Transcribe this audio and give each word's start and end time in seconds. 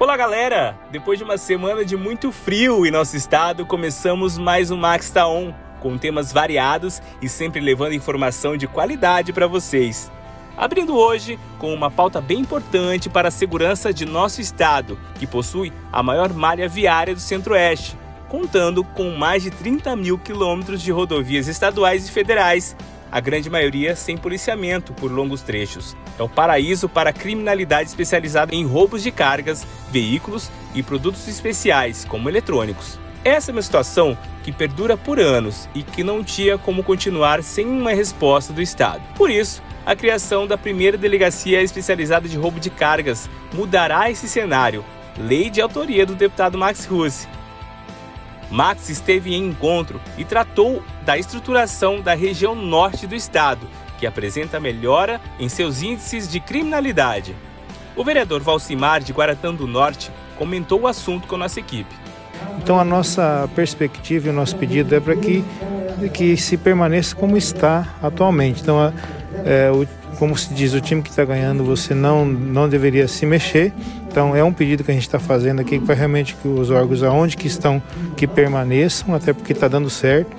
Olá, 0.00 0.16
galera! 0.16 0.78
Depois 0.92 1.18
de 1.18 1.24
uma 1.24 1.36
semana 1.36 1.84
de 1.84 1.96
muito 1.96 2.30
frio 2.30 2.86
em 2.86 2.90
nosso 2.90 3.16
estado, 3.16 3.66
começamos 3.66 4.38
mais 4.38 4.70
um 4.70 4.76
Max 4.76 5.10
Tá 5.10 5.24
com 5.80 5.98
temas 5.98 6.32
variados 6.32 7.02
e 7.20 7.28
sempre 7.28 7.60
levando 7.60 7.94
informação 7.94 8.56
de 8.56 8.68
qualidade 8.68 9.32
para 9.32 9.48
vocês. 9.48 10.08
Abrindo 10.56 10.96
hoje 10.96 11.36
com 11.58 11.74
uma 11.74 11.90
pauta 11.90 12.20
bem 12.20 12.38
importante 12.38 13.10
para 13.10 13.26
a 13.26 13.32
segurança 13.32 13.92
de 13.92 14.06
nosso 14.06 14.40
estado, 14.40 14.96
que 15.18 15.26
possui 15.26 15.72
a 15.92 16.00
maior 16.00 16.32
malha 16.32 16.68
viária 16.68 17.12
do 17.12 17.20
Centro-Oeste, 17.20 17.96
contando 18.28 18.84
com 18.84 19.10
mais 19.16 19.42
de 19.42 19.50
30 19.50 19.96
mil 19.96 20.16
quilômetros 20.16 20.80
de 20.80 20.92
rodovias 20.92 21.48
estaduais 21.48 22.08
e 22.08 22.12
federais, 22.12 22.76
a 23.10 23.20
grande 23.20 23.48
maioria 23.50 23.96
sem 23.96 24.16
policiamento 24.16 24.92
por 24.92 25.10
longos 25.10 25.42
trechos. 25.42 25.96
É 26.18 26.22
o 26.22 26.28
paraíso 26.28 26.88
para 26.88 27.10
a 27.10 27.12
criminalidade 27.12 27.88
especializada 27.88 28.54
em 28.54 28.64
roubos 28.64 29.02
de 29.02 29.10
cargas, 29.10 29.66
veículos 29.90 30.50
e 30.74 30.82
produtos 30.82 31.26
especiais, 31.28 32.04
como 32.04 32.28
eletrônicos. 32.28 32.98
Essa 33.24 33.50
é 33.50 33.52
uma 33.52 33.62
situação 33.62 34.16
que 34.42 34.52
perdura 34.52 34.96
por 34.96 35.18
anos 35.18 35.68
e 35.74 35.82
que 35.82 36.02
não 36.02 36.22
tinha 36.22 36.56
como 36.56 36.82
continuar 36.82 37.42
sem 37.42 37.66
uma 37.66 37.92
resposta 37.92 38.52
do 38.52 38.62
Estado. 38.62 39.02
Por 39.16 39.30
isso, 39.30 39.62
a 39.84 39.96
criação 39.96 40.46
da 40.46 40.56
primeira 40.56 40.96
delegacia 40.96 41.62
especializada 41.62 42.28
de 42.28 42.36
roubo 42.36 42.60
de 42.60 42.70
cargas 42.70 43.28
mudará 43.52 44.10
esse 44.10 44.28
cenário. 44.28 44.84
Lei 45.18 45.50
de 45.50 45.60
autoria 45.60 46.06
do 46.06 46.14
deputado 46.14 46.56
Max 46.56 46.84
Russe, 46.84 47.26
Max 48.50 48.88
esteve 48.88 49.34
em 49.34 49.46
encontro 49.46 50.00
e 50.16 50.24
tratou 50.24 50.82
da 51.04 51.18
estruturação 51.18 52.00
da 52.00 52.14
região 52.14 52.54
norte 52.54 53.06
do 53.06 53.14
estado, 53.14 53.66
que 53.98 54.06
apresenta 54.06 54.60
melhora 54.60 55.20
em 55.38 55.48
seus 55.48 55.82
índices 55.82 56.30
de 56.30 56.40
criminalidade. 56.40 57.34
O 57.96 58.04
vereador 58.04 58.40
Valcimar 58.40 59.02
de 59.02 59.12
Guaratã 59.12 59.52
do 59.52 59.66
Norte 59.66 60.10
comentou 60.36 60.82
o 60.82 60.86
assunto 60.86 61.26
com 61.26 61.36
nossa 61.36 61.58
equipe. 61.58 61.92
Então 62.62 62.78
a 62.78 62.84
nossa 62.84 63.48
perspectiva 63.54 64.28
e 64.28 64.30
o 64.30 64.32
nosso 64.32 64.56
pedido 64.56 64.94
é 64.94 65.00
para 65.00 65.16
que, 65.16 65.44
que 66.12 66.36
se 66.36 66.56
permaneça 66.56 67.14
como 67.14 67.36
está 67.36 67.96
atualmente. 68.00 68.62
Então, 68.62 68.92
é, 69.44 69.70
o, 69.70 69.86
como 70.16 70.36
se 70.36 70.52
diz, 70.54 70.74
o 70.74 70.80
time 70.80 71.02
que 71.02 71.10
está 71.10 71.24
ganhando, 71.24 71.64
você 71.64 71.94
não, 71.94 72.24
não 72.24 72.68
deveria 72.68 73.08
se 73.08 73.26
mexer. 73.26 73.72
Então 74.18 74.34
é 74.34 74.42
um 74.42 74.52
pedido 74.52 74.82
que 74.82 74.90
a 74.90 74.94
gente 74.94 75.06
está 75.06 75.20
fazendo 75.20 75.60
aqui 75.60 75.78
para 75.78 75.94
realmente 75.94 76.34
que 76.34 76.48
os 76.48 76.72
órgãos 76.72 77.04
aonde 77.04 77.36
que 77.36 77.46
estão 77.46 77.80
que 78.16 78.26
permaneçam, 78.26 79.14
até 79.14 79.32
porque 79.32 79.52
está 79.52 79.68
dando 79.68 79.88
certo. 79.88 80.36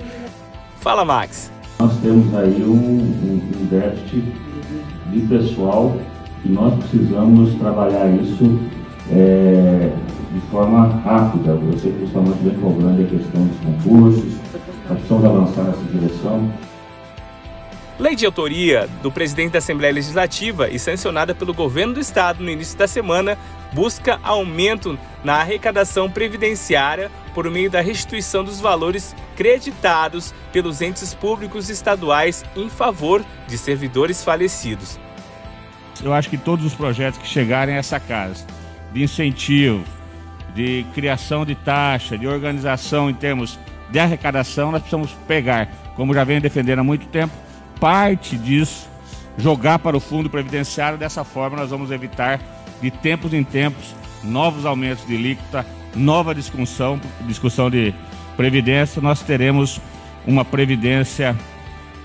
Fala, 0.80 1.02
Max. 1.02 1.50
Nós 1.78 1.96
temos 2.02 2.34
aí 2.34 2.62
um, 2.62 2.74
um, 2.74 3.40
um 3.58 3.66
déficit 3.70 4.34
de 5.10 5.20
pessoal 5.20 5.96
e 6.44 6.50
nós 6.50 6.74
precisamos 6.74 7.54
trabalhar 7.54 8.06
isso 8.20 8.60
é, 9.12 9.90
de 10.34 10.40
forma 10.50 10.88
rápida. 11.02 11.54
Você 11.54 11.88
principalmente 11.88 12.38
vem 12.42 12.54
cobrando 12.56 13.00
a 13.00 13.06
questão 13.06 13.46
dos 13.46 13.60
concursos, 13.60 14.34
nós 14.90 14.98
precisamos 14.98 15.24
avançar 15.24 15.62
nessa 15.62 15.84
direção. 15.90 16.52
Lei 18.00 18.16
de 18.16 18.24
autoria 18.24 18.88
do 19.02 19.12
presidente 19.12 19.52
da 19.52 19.58
Assembleia 19.58 19.92
Legislativa 19.92 20.70
e 20.70 20.78
sancionada 20.78 21.34
pelo 21.34 21.52
governo 21.52 21.92
do 21.92 22.00
estado 22.00 22.42
no 22.42 22.48
início 22.48 22.78
da 22.78 22.88
semana 22.88 23.36
busca 23.74 24.18
aumento 24.22 24.98
na 25.22 25.34
arrecadação 25.34 26.10
previdenciária 26.10 27.10
por 27.34 27.50
meio 27.50 27.70
da 27.70 27.82
restituição 27.82 28.42
dos 28.42 28.58
valores 28.58 29.14
creditados 29.36 30.32
pelos 30.50 30.80
entes 30.80 31.12
públicos 31.12 31.68
estaduais 31.68 32.42
em 32.56 32.70
favor 32.70 33.22
de 33.46 33.58
servidores 33.58 34.24
falecidos. 34.24 34.98
Eu 36.02 36.14
acho 36.14 36.30
que 36.30 36.38
todos 36.38 36.64
os 36.64 36.74
projetos 36.74 37.20
que 37.20 37.28
chegarem 37.28 37.74
a 37.74 37.78
essa 37.80 38.00
casa, 38.00 38.46
de 38.94 39.02
incentivo, 39.02 39.84
de 40.54 40.86
criação 40.94 41.44
de 41.44 41.54
taxa, 41.54 42.16
de 42.16 42.26
organização 42.26 43.10
em 43.10 43.14
termos 43.14 43.58
de 43.90 43.98
arrecadação, 43.98 44.72
nós 44.72 44.80
precisamos 44.80 45.12
pegar, 45.28 45.68
como 45.94 46.14
já 46.14 46.24
venho 46.24 46.40
defendendo 46.40 46.78
há 46.78 46.84
muito 46.84 47.06
tempo, 47.08 47.49
parte 47.80 48.36
disso, 48.36 48.88
jogar 49.38 49.78
para 49.78 49.96
o 49.96 50.00
fundo 50.00 50.28
previdenciário. 50.28 50.98
Dessa 50.98 51.24
forma, 51.24 51.56
nós 51.56 51.70
vamos 51.70 51.90
evitar, 51.90 52.38
de 52.80 52.90
tempos 52.90 53.32
em 53.32 53.42
tempos, 53.42 53.94
novos 54.22 54.66
aumentos 54.66 55.06
de 55.06 55.16
líquida, 55.16 55.66
nova 55.94 56.34
discussão, 56.34 57.00
discussão 57.22 57.70
de 57.70 57.94
previdência. 58.36 59.00
Nós 59.00 59.22
teremos 59.22 59.80
uma 60.26 60.44
previdência, 60.44 61.34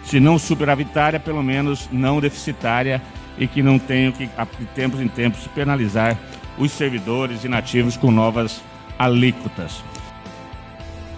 se 0.05 0.19
não 0.19 0.39
superavitária, 0.39 1.19
pelo 1.19 1.43
menos 1.43 1.89
não 1.91 2.21
deficitária 2.21 3.01
e 3.37 3.45
que 3.45 3.61
não 3.61 3.77
tenha 3.77 4.11
que, 4.13 4.25
de 4.27 4.65
tempos 4.73 5.01
em 5.01 5.09
tempos, 5.09 5.45
penalizar 5.53 6.17
os 6.57 6.71
servidores 6.71 7.43
inativos 7.43 7.97
com 7.97 8.09
novas 8.09 8.63
alíquotas. 8.97 9.83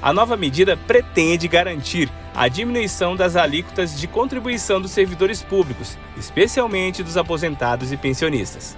A 0.02 0.12
nova 0.12 0.36
medida 0.36 0.76
pretende 0.76 1.48
garantir 1.48 2.10
a 2.38 2.48
diminuição 2.48 3.16
das 3.16 3.36
alíquotas 3.36 4.00
de 4.00 4.06
contribuição 4.06 4.80
dos 4.80 4.92
servidores 4.92 5.42
públicos, 5.42 5.98
especialmente 6.16 7.02
dos 7.02 7.18
aposentados 7.18 7.92
e 7.92 7.98
pensionistas. 7.98 8.78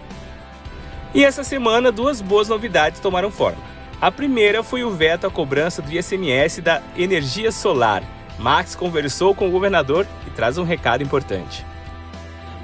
E 1.13 1.25
essa 1.25 1.43
semana, 1.43 1.91
duas 1.91 2.21
boas 2.21 2.47
novidades 2.47 3.01
tomaram 3.01 3.29
forma. 3.29 3.61
A 3.99 4.09
primeira 4.09 4.63
foi 4.63 4.85
o 4.85 4.91
veto 4.91 5.27
à 5.27 5.29
cobrança 5.29 5.81
do 5.81 5.91
ICMS 5.91 6.61
da 6.61 6.81
energia 6.95 7.51
solar. 7.51 8.01
Max 8.37 8.75
conversou 8.75 9.35
com 9.35 9.49
o 9.49 9.51
governador 9.51 10.07
e 10.25 10.29
traz 10.29 10.57
um 10.57 10.63
recado 10.63 11.03
importante. 11.03 11.65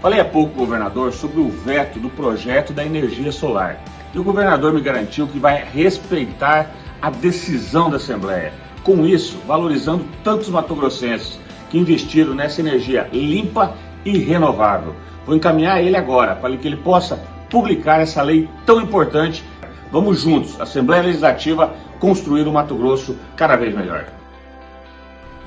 Falei 0.02 0.22
há 0.22 0.26
pouco, 0.26 0.56
governador, 0.56 1.12
sobre 1.12 1.42
o 1.42 1.50
veto 1.50 2.00
do 2.00 2.10
projeto 2.10 2.72
da 2.72 2.86
energia 2.86 3.34
solar. 3.34 3.82
E 4.14 4.20
o 4.20 4.24
governador 4.24 4.72
me 4.72 4.80
garantiu 4.80 5.28
que 5.28 5.40
vai 5.40 5.62
respeitar 5.62 6.72
a 7.02 7.10
decisão 7.10 7.90
da 7.90 7.98
Assembleia. 7.98 8.54
Com 8.86 9.04
isso, 9.04 9.40
valorizando 9.48 10.06
tantos 10.24 10.48
matogrossenses 10.48 11.40
que 11.72 11.78
investiram 11.80 12.36
nessa 12.36 12.62
energia 12.62 13.10
limpa 13.12 13.76
e 14.06 14.20
renovável. 14.20 14.96
Vou 15.26 15.36
encaminhar 15.36 15.84
ele 15.84 15.98
agora 15.98 16.36
para 16.36 16.56
que 16.56 16.68
ele 16.68 16.78
possa 16.78 17.18
publicar 17.50 18.00
essa 18.00 18.22
lei 18.22 18.48
tão 18.64 18.80
importante. 18.80 19.44
Vamos 19.92 20.22
juntos, 20.22 20.62
Assembleia 20.62 21.02
Legislativa, 21.02 21.74
construir 22.00 22.48
o 22.48 22.54
Mato 22.54 22.76
Grosso 22.76 23.18
cada 23.36 23.56
vez 23.56 23.76
melhor. 23.76 24.06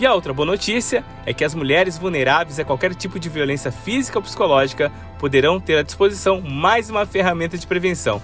E 0.01 0.07
a 0.07 0.13
outra 0.13 0.33
boa 0.33 0.47
notícia 0.47 1.05
é 1.25 1.33
que 1.33 1.45
as 1.45 1.55
mulheres 1.55 1.97
vulneráveis 1.97 2.59
a 2.59 2.65
qualquer 2.65 2.93
tipo 2.93 3.21
de 3.21 3.29
violência 3.29 3.71
física 3.71 4.19
ou 4.19 4.23
psicológica 4.23 4.91
poderão 5.17 5.61
ter 5.61 5.79
à 5.79 5.83
disposição 5.83 6.41
mais 6.41 6.91
uma 6.91 7.07
ferramenta 7.07 7.57
de 7.57 7.67
prevenção 7.69 8.21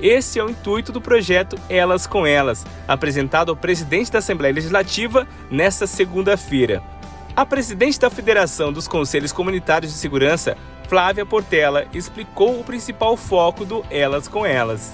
esse 0.00 0.38
é 0.38 0.44
o 0.44 0.50
intuito 0.50 0.92
do 0.92 1.00
projeto 1.00 1.56
Elas 1.68 2.06
com 2.06 2.26
Elas, 2.26 2.64
apresentado 2.86 3.50
ao 3.50 3.56
presidente 3.56 4.10
da 4.10 4.18
Assembleia 4.18 4.54
Legislativa 4.54 5.26
nesta 5.50 5.86
segunda-feira. 5.86 6.82
A 7.36 7.44
presidente 7.44 7.98
da 7.98 8.10
Federação 8.10 8.72
dos 8.72 8.86
Conselhos 8.86 9.32
Comunitários 9.32 9.92
de 9.92 9.98
Segurança, 9.98 10.56
Flávia 10.88 11.26
Portela, 11.26 11.86
explicou 11.92 12.60
o 12.60 12.64
principal 12.64 13.16
foco 13.16 13.64
do 13.64 13.84
Elas 13.90 14.28
com 14.28 14.46
Elas. 14.46 14.92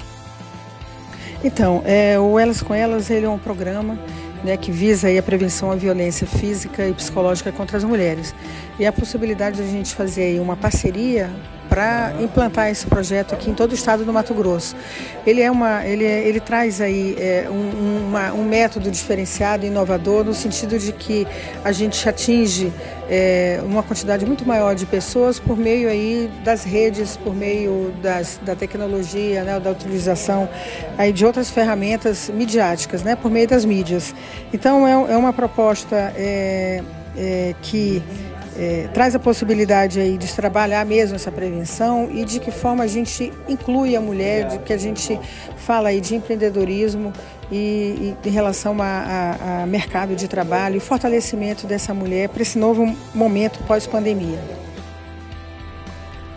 Então, 1.45 1.83
é, 1.85 2.19
o 2.19 2.39
Elas 2.39 2.63
com 2.63 2.75
Elas 2.75 3.11
ele 3.11 3.27
é 3.27 3.29
um 3.29 3.39
programa 3.39 3.99
né, 4.45 4.57
que 4.57 4.71
visa 4.71 5.09
aí 5.09 5.19
a 5.19 5.23
prevenção 5.23 5.71
à 5.71 5.77
violência 5.77 6.27
física 6.27 6.87
e 6.87 6.93
psicológica 6.93 7.53
contra 7.53 7.77
as 7.77 7.85
mulheres. 7.85 8.35
E 8.79 8.87
a 8.87 8.93
possibilidade 8.93 9.57
de 9.57 9.63
a 9.63 9.67
gente 9.67 9.95
fazer 9.95 10.23
aí 10.23 10.41
uma 10.41 10.57
parceria 10.57 11.31
para 11.71 12.13
implantar 12.21 12.69
esse 12.69 12.85
projeto 12.85 13.33
aqui 13.33 13.49
em 13.49 13.55
todo 13.55 13.71
o 13.71 13.75
estado 13.75 14.05
do 14.05 14.13
Mato 14.13 14.35
Grosso. 14.35 14.75
Ele, 15.25 15.41
é 15.41 15.49
uma, 15.49 15.87
ele, 15.87 16.05
é, 16.05 16.27
ele 16.27 16.41
traz 16.41 16.81
aí 16.81 17.15
é, 17.17 17.49
um, 17.49 18.09
uma, 18.09 18.33
um 18.33 18.45
método 18.45 18.91
diferenciado, 18.91 19.65
inovador, 19.65 20.25
no 20.25 20.35
sentido 20.35 20.77
de 20.81 20.93
que 20.93 21.29
a 21.65 21.71
gente 21.71 22.09
atinge 22.09 22.73
é, 23.09 23.61
uma 23.65 23.85
quantidade 23.85 24.27
muito 24.27 24.47
maior 24.47 24.75
de 24.75 24.85
pessoas 24.85 25.39
por 25.39 25.57
meio 25.57 25.89
aí 25.89 26.29
das 26.45 26.65
redes, 26.65 27.17
por 27.17 27.35
meio 27.35 27.95
das, 28.03 28.41
da 28.43 28.57
tecnologia, 28.57 29.45
né, 29.45 29.61
da 29.61 29.71
utilização 29.71 30.49
aí 30.99 31.13
de 31.13 31.25
outras 31.25 31.51
ferramentas 31.51 32.29
midiáticas, 32.29 33.05
né, 33.05 33.15
por 33.15 33.31
meio 33.31 33.47
das 33.47 33.65
mídias. 33.65 34.13
Então 34.53 34.87
é, 34.87 35.13
é 35.13 35.17
uma 35.17 35.33
proposta 35.33 36.13
é, 36.17 36.83
é 37.17 37.55
que 37.63 38.03
é, 38.57 38.89
traz 38.93 39.15
a 39.15 39.19
possibilidade 39.19 40.01
aí 40.01 40.19
de 40.19 40.33
trabalhar 40.33 40.85
mesmo 40.85 41.17
essa 41.17 41.31
prevenção 41.31 42.11
e 42.13 42.25
de 42.25 42.41
que 42.41 42.51
forma 42.51 42.85
a 42.85 42.87
gente 42.87 43.33
inclui 43.49 43.97
a 43.97 44.01
mulher, 44.01 44.49
de 44.49 44.59
que 44.59 44.73
a 44.73 44.79
gente 44.79 45.19
fala 45.57 45.91
aí 45.91 46.01
de 46.01 46.15
empreendedorismo 46.15 47.13
e, 47.51 48.17
e 48.25 48.29
em 48.29 48.31
relação 48.31 48.77
a, 48.81 48.85
a, 48.85 49.63
a 49.63 49.67
mercado 49.67 50.17
de 50.17 50.27
trabalho 50.29 50.77
e 50.77 50.81
fortalecimento 50.81 51.67
dessa 51.67 51.95
mulher 51.95 52.29
para 52.29 52.43
esse 52.43 52.59
novo 52.59 52.95
momento 53.15 53.63
pós-pandemia. 53.65 54.39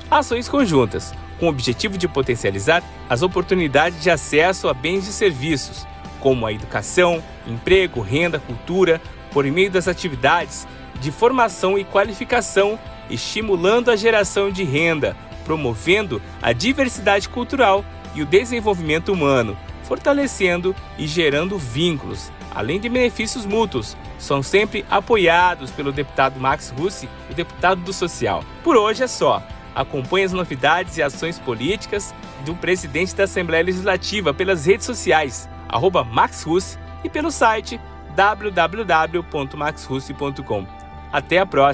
Ações 0.10 0.48
conjuntas, 0.48 1.12
com 1.40 1.48
o 1.48 1.50
objetivo 1.50 1.98
de 1.98 2.08
potencializar 2.08 2.84
as 3.10 3.24
oportunidades 3.24 4.02
de 4.02 4.10
acesso 4.10 4.68
a 4.68 4.74
bens 4.74 5.08
e 5.08 5.14
serviços, 5.14 5.88
como 6.20 6.46
a 6.46 6.54
educação, 6.54 7.22
emprego, 7.48 8.00
renda, 8.00 8.40
cultura, 8.40 9.02
por 9.32 9.44
meio 9.46 9.72
das 9.72 9.88
atividades 9.88 10.68
de 11.04 11.12
formação 11.12 11.78
e 11.78 11.84
qualificação, 11.84 12.80
estimulando 13.10 13.92
a 13.92 13.96
geração 13.98 14.50
de 14.50 14.64
renda, 14.64 15.18
promovendo 15.44 16.22
a 16.42 16.54
diversidade 16.54 17.28
cultural 17.28 17.84
e 18.16 18.22
o 18.22 18.26
desenvolvimento 18.26 19.12
humano, 19.12 19.58
fortalecendo 19.84 20.74
e 20.98 21.06
gerando 21.06 21.58
vínculos, 21.58 22.32
além 22.56 22.80
de 22.80 22.88
benefícios 22.88 23.46
mútuos. 23.46 23.98
São 24.18 24.42
sempre 24.42 24.86
apoiados 24.90 25.72
pelo 25.72 25.92
deputado 25.92 26.40
Max 26.40 26.74
Russi, 26.76 27.10
o 27.30 27.34
deputado 27.34 27.82
do 27.82 27.92
Social. 27.92 28.42
Por 28.64 28.78
hoje 28.78 29.04
é 29.04 29.08
só. 29.08 29.44
Acompanhe 29.76 30.24
as 30.24 30.32
novidades 30.32 30.96
e 30.98 31.04
ações 31.04 31.38
políticas 31.38 32.16
do 32.46 32.56
presidente 32.56 33.14
da 33.14 33.26
Assembleia 33.26 33.66
Legislativa 33.66 34.34
pelas 34.34 34.66
redes 34.66 34.86
sociais, 34.86 35.50
arroba 35.68 36.06
Max 36.06 36.44
Russi, 36.44 36.80
e 37.04 37.10
pelo 37.10 37.30
site 37.30 37.78
www.maxrussi.com. 38.16 40.83
Até 41.14 41.38
a 41.38 41.46
próxima! 41.46 41.74